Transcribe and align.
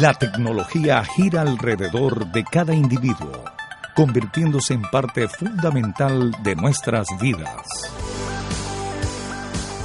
La 0.00 0.12
tecnología 0.12 1.04
gira 1.04 1.42
alrededor 1.42 2.26
de 2.32 2.42
cada 2.42 2.74
individuo, 2.74 3.44
convirtiéndose 3.94 4.74
en 4.74 4.82
parte 4.82 5.28
fundamental 5.28 6.32
de 6.42 6.56
nuestras 6.56 7.06
vidas. 7.20 7.92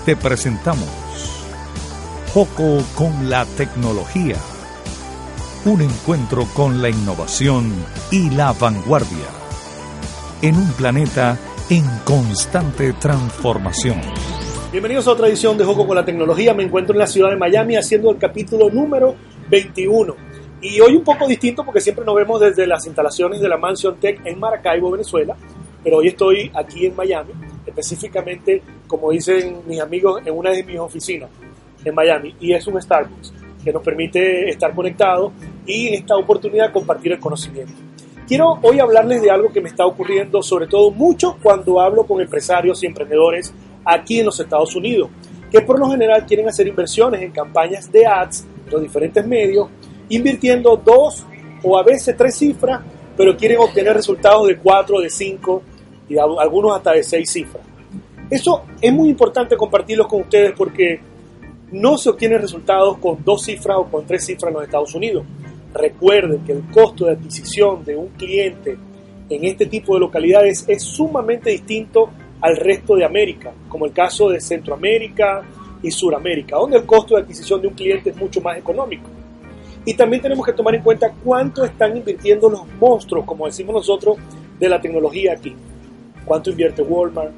Te 0.06 0.16
presentamos 0.16 0.90
Foco 2.34 2.84
con 2.96 3.30
la 3.30 3.46
tecnología. 3.46 4.36
Un 5.66 5.82
encuentro 5.82 6.48
con 6.56 6.82
la 6.82 6.90
innovación 6.90 7.72
y 8.10 8.32
la 8.32 8.54
vanguardia. 8.54 9.28
En 10.42 10.56
un 10.56 10.72
planeta 10.72 11.38
en 11.70 11.86
constante 12.04 12.94
transformación. 12.94 14.02
Bienvenidos 14.72 15.08
a 15.08 15.12
otra 15.12 15.28
edición 15.28 15.56
de 15.56 15.66
Joco 15.66 15.86
con 15.86 15.96
la 15.96 16.06
Tecnología. 16.06 16.56
Me 16.56 16.64
encuentro 16.64 16.94
en 16.94 17.00
la 17.00 17.08
ciudad 17.08 17.30
de 17.30 17.38
Miami 17.38 17.76
haciendo 17.76 18.10
el 18.10 18.18
capítulo 18.18 18.72
número 18.72 19.16
21. 19.50 20.16
Y 20.62 20.80
hoy 20.82 20.96
un 20.96 21.04
poco 21.04 21.28
distinto 21.28 21.64
porque 21.64 21.80
siempre 21.80 22.04
nos 22.04 22.16
vemos 22.16 22.40
desde 22.40 22.68
las 22.68 22.86
instalaciones 22.86 23.40
de 23.40 23.48
la 23.48 23.58
Mansion 23.58 23.98
Tech 23.98 24.22
en 24.26 24.40
Maracaibo, 24.40 24.92
Venezuela. 24.92 25.36
Pero 25.84 25.98
hoy 25.98 26.10
estoy 26.10 26.52
aquí 26.54 26.86
en 26.86 26.96
Miami, 26.96 27.32
específicamente, 27.66 28.62
como 28.86 29.12
dicen 29.12 29.62
mis 29.66 29.80
amigos, 29.80 30.22
en 30.26 30.38
una 30.38 30.52
de 30.52 30.64
mis 30.64 30.78
oficinas 30.78 31.30
en 31.84 31.96
Miami. 31.96 32.36
Y 32.40 32.54
es 32.54 32.68
un 32.68 32.82
Starbucks 32.82 33.34
que 33.64 33.72
nos 33.72 33.82
permite 33.82 34.50
estar 34.50 34.74
conectados 34.74 35.32
y 35.66 35.88
en 35.88 35.94
esta 35.96 36.16
oportunidad 36.18 36.72
compartir 36.72 37.14
el 37.14 37.20
conocimiento. 37.20 37.74
Quiero 38.28 38.60
hoy 38.62 38.80
hablarles 38.80 39.22
de 39.22 39.32
algo 39.32 39.52
que 39.52 39.62
me 39.62 39.70
está 39.70 39.86
ocurriendo, 39.86 40.44
sobre 40.44 40.68
todo 40.68 40.92
mucho 40.92 41.38
cuando 41.42 41.80
hablo 41.80 42.04
con 42.04 42.22
empresarios 42.22 42.84
y 42.84 42.86
emprendedores 42.86 43.54
aquí 43.84 44.20
en 44.20 44.28
los 44.28 44.40
Estados 44.40 44.76
Unidos, 44.76 45.10
que 45.50 45.62
por 45.62 45.80
lo 45.80 45.90
general 45.90 46.26
quieren 46.26 46.48
hacer 46.48 46.68
inversiones 46.68 47.22
en 47.22 47.32
campañas 47.32 47.92
de 47.92 48.06
ads 48.06 48.46
los 48.72 48.82
diferentes 48.82 49.26
medios, 49.26 49.68
invirtiendo 50.10 50.76
dos 50.78 51.26
o 51.64 51.78
a 51.78 51.84
veces 51.84 52.16
tres 52.18 52.36
cifras, 52.36 52.82
pero 53.16 53.36
quieren 53.36 53.60
obtener 53.60 53.94
resultados 53.94 54.48
de 54.48 54.58
cuatro, 54.58 55.00
de 55.00 55.10
cinco 55.10 55.62
y 56.08 56.18
algunos 56.18 56.76
hasta 56.76 56.94
de 56.94 57.04
seis 57.04 57.30
cifras. 57.30 57.64
Eso 58.30 58.64
es 58.80 58.94
muy 58.94 59.10
importante 59.10 59.58
compartirlos 59.58 60.08
con 60.08 60.22
ustedes 60.22 60.54
porque 60.56 61.00
no 61.72 61.98
se 61.98 62.10
obtienen 62.10 62.42
resultados 62.42 62.98
con 62.98 63.24
dos 63.24 63.44
cifras 63.44 63.78
o 63.78 63.86
con 63.86 64.06
tres 64.06 64.26
cifras 64.26 64.50
en 64.50 64.54
los 64.54 64.64
Estados 64.64 64.96
Unidos. 64.96 65.26
Recuerden 65.74 66.44
que 66.44 66.52
el 66.54 66.64
costo 66.72 67.06
de 67.06 67.14
adquisición 67.14 67.84
de 67.84 67.96
un 67.96 68.08
cliente 68.10 68.78
en 69.30 69.46
este 69.46 69.68
tipo 69.68 69.94
de 69.94 70.00
localidades 70.00 70.66
es 70.68 70.84
sumamente 70.84 71.52
distinto 71.52 72.10
al 72.42 72.56
resto 72.56 72.96
de 72.96 73.06
América, 73.06 73.52
como 73.68 73.86
el 73.86 73.94
caso 73.94 74.30
de 74.30 74.42
Centroamérica 74.42 75.44
y 75.82 75.92
Suramérica, 75.92 76.58
donde 76.58 76.78
el 76.78 76.86
costo 76.86 77.16
de 77.16 77.22
adquisición 77.22 77.62
de 77.62 77.68
un 77.68 77.74
cliente 77.74 78.10
es 78.10 78.18
mucho 78.18 78.42
más 78.42 78.58
económico. 78.58 79.10
Y 79.86 79.94
también 79.94 80.22
tenemos 80.22 80.46
que 80.46 80.54
tomar 80.54 80.76
en 80.76 80.82
cuenta 80.82 81.12
cuánto 81.24 81.64
están 81.64 81.96
invirtiendo 81.96 82.50
los 82.50 82.68
monstruos, 82.80 83.26
como 83.26 83.46
decimos 83.46 83.74
nosotros, 83.74 84.18
de 84.60 84.70
la 84.70 84.80
tecnología 84.82 85.34
aquí. 85.34 85.56
Cuánto 86.26 86.50
invierte 86.52 86.82
Walmart, 86.82 87.32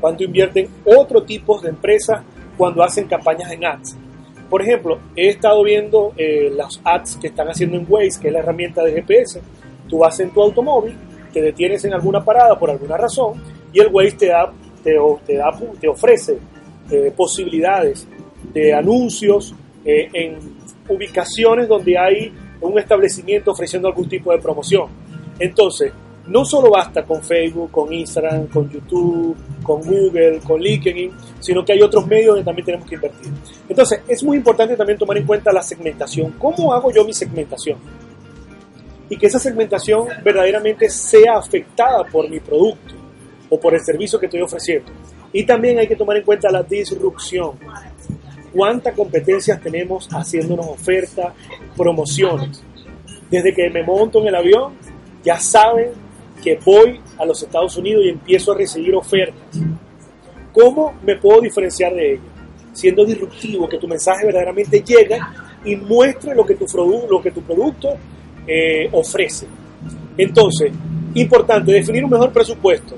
cuánto 0.00 0.24
invierten 0.24 0.68
otros 0.84 1.26
tipos 1.26 1.62
de 1.62 1.70
empresas 1.70 2.22
cuando 2.56 2.82
hacen 2.82 3.06
campañas 3.06 3.50
en 3.50 3.64
ads. 3.64 3.96
Por 4.48 4.62
ejemplo, 4.62 4.98
he 5.14 5.28
estado 5.28 5.62
viendo 5.62 6.12
eh, 6.16 6.50
las 6.54 6.80
ads 6.84 7.16
que 7.16 7.26
están 7.26 7.48
haciendo 7.48 7.76
en 7.76 7.86
Waze, 7.88 8.20
que 8.20 8.28
es 8.28 8.32
la 8.32 8.38
herramienta 8.38 8.82
de 8.82 8.92
GPS. 8.92 9.42
Tú 9.88 9.98
vas 9.98 10.18
en 10.20 10.30
tu 10.30 10.40
automóvil, 10.40 10.96
te 11.32 11.42
detienes 11.42 11.84
en 11.84 11.92
alguna 11.92 12.24
parada 12.24 12.58
por 12.58 12.70
alguna 12.70 12.96
razón 12.96 13.34
y 13.72 13.80
el 13.80 13.88
Waze 13.88 14.12
te, 14.12 14.26
da, 14.28 14.50
te, 14.82 14.96
te, 15.26 15.36
da, 15.36 15.52
te 15.78 15.88
ofrece 15.88 16.38
eh, 16.90 17.12
posibilidades 17.16 18.06
de 18.52 18.72
anuncios 18.72 19.54
eh, 19.84 20.08
en 20.12 20.38
ubicaciones 20.88 21.68
donde 21.68 21.98
hay 21.98 22.32
un 22.60 22.78
establecimiento 22.78 23.52
ofreciendo 23.52 23.88
algún 23.88 24.08
tipo 24.08 24.32
de 24.32 24.38
promoción. 24.38 24.88
Entonces, 25.38 25.92
no 26.26 26.44
solo 26.44 26.70
basta 26.70 27.04
con 27.04 27.22
Facebook, 27.22 27.70
con 27.70 27.92
Instagram, 27.92 28.48
con 28.48 28.70
YouTube, 28.70 29.36
con 29.62 29.80
Google, 29.82 30.40
con 30.40 30.60
LinkedIn, 30.60 31.10
sino 31.40 31.64
que 31.64 31.72
hay 31.72 31.80
otros 31.80 32.06
medios 32.06 32.28
donde 32.28 32.44
también 32.44 32.66
tenemos 32.66 32.86
que 32.86 32.96
invertir. 32.96 33.32
Entonces, 33.68 34.02
es 34.06 34.22
muy 34.22 34.36
importante 34.36 34.76
también 34.76 34.98
tomar 34.98 35.16
en 35.16 35.26
cuenta 35.26 35.52
la 35.52 35.62
segmentación. 35.62 36.34
¿Cómo 36.38 36.72
hago 36.72 36.92
yo 36.92 37.04
mi 37.04 37.12
segmentación? 37.12 37.78
Y 39.08 39.16
que 39.16 39.26
esa 39.26 39.38
segmentación 39.38 40.06
verdaderamente 40.22 40.90
sea 40.90 41.38
afectada 41.38 42.04
por 42.04 42.28
mi 42.28 42.40
producto 42.40 42.94
o 43.48 43.58
por 43.58 43.72
el 43.72 43.80
servicio 43.80 44.18
que 44.18 44.26
estoy 44.26 44.42
ofreciendo. 44.42 44.92
Y 45.32 45.44
también 45.44 45.78
hay 45.78 45.86
que 45.86 45.96
tomar 45.96 46.16
en 46.16 46.24
cuenta 46.24 46.50
la 46.50 46.62
disrupción. 46.62 47.52
¿Cuántas 48.52 48.94
competencias 48.94 49.60
tenemos 49.60 50.08
haciéndonos 50.10 50.66
ofertas, 50.66 51.34
promociones? 51.76 52.62
Desde 53.30 53.52
que 53.52 53.68
me 53.68 53.82
monto 53.82 54.20
en 54.20 54.28
el 54.28 54.34
avión, 54.34 54.72
ya 55.22 55.38
saben 55.38 55.90
que 56.42 56.58
voy 56.64 57.00
a 57.18 57.26
los 57.26 57.42
Estados 57.42 57.76
Unidos 57.76 58.04
y 58.04 58.08
empiezo 58.10 58.52
a 58.52 58.56
recibir 58.56 58.94
ofertas. 58.94 59.60
¿Cómo 60.52 60.94
me 61.04 61.16
puedo 61.16 61.40
diferenciar 61.40 61.94
de 61.94 62.14
ellas? 62.14 62.24
Siendo 62.72 63.04
disruptivo, 63.04 63.68
que 63.68 63.78
tu 63.78 63.88
mensaje 63.88 64.24
verdaderamente 64.24 64.80
llegue 64.80 65.18
y 65.64 65.76
muestre 65.76 66.34
lo 66.34 66.46
que 66.46 66.54
tu, 66.54 66.66
lo 67.10 67.20
que 67.20 67.30
tu 67.30 67.42
producto 67.42 67.90
eh, 68.46 68.88
ofrece. 68.92 69.46
Entonces, 70.16 70.72
importante, 71.14 71.72
definir 71.72 72.04
un 72.04 72.10
mejor 72.10 72.32
presupuesto, 72.32 72.96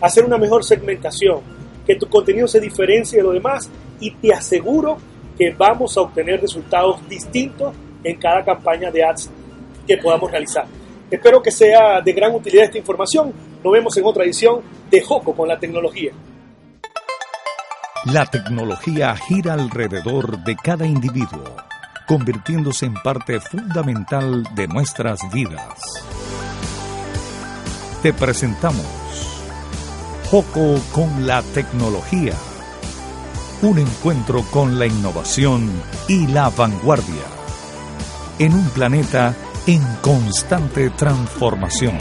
hacer 0.00 0.24
una 0.24 0.38
mejor 0.38 0.64
segmentación, 0.64 1.40
que 1.86 1.96
tu 1.96 2.08
contenido 2.08 2.48
se 2.48 2.60
diferencie 2.60 3.18
de 3.18 3.24
lo 3.24 3.32
demás 3.32 3.70
y 4.00 4.10
te 4.10 4.32
aseguro 4.32 4.98
que 5.38 5.54
vamos 5.56 5.96
a 5.96 6.00
obtener 6.02 6.40
resultados 6.40 7.06
distintos 7.08 7.74
en 8.02 8.18
cada 8.18 8.44
campaña 8.44 8.90
de 8.90 9.04
ads 9.04 9.30
que 9.86 9.96
podamos 9.98 10.30
realizar. 10.30 10.66
Espero 11.10 11.40
que 11.42 11.50
sea 11.50 12.00
de 12.00 12.12
gran 12.12 12.34
utilidad 12.34 12.64
esta 12.64 12.78
información. 12.78 13.32
Nos 13.62 13.72
vemos 13.72 13.96
en 13.96 14.04
otra 14.04 14.24
edición 14.24 14.60
de 14.90 15.00
Joco 15.00 15.34
con 15.34 15.48
la 15.48 15.58
tecnología. 15.58 16.12
La 18.06 18.26
tecnología 18.26 19.14
gira 19.16 19.54
alrededor 19.54 20.44
de 20.44 20.56
cada 20.56 20.86
individuo, 20.86 21.56
convirtiéndose 22.06 22.86
en 22.86 22.94
parte 22.94 23.40
fundamental 23.40 24.44
de 24.54 24.68
nuestras 24.68 25.20
vidas. 25.32 25.80
Te 28.02 28.12
presentamos 28.12 29.05
Joco 30.30 30.80
con 30.92 31.24
la 31.24 31.40
tecnología. 31.40 32.34
Un 33.62 33.78
encuentro 33.78 34.42
con 34.50 34.76
la 34.76 34.86
innovación 34.86 35.70
y 36.08 36.26
la 36.26 36.50
vanguardia. 36.50 37.22
En 38.40 38.52
un 38.52 38.68
planeta 38.70 39.36
en 39.68 39.82
constante 40.02 40.90
transformación. 40.90 41.96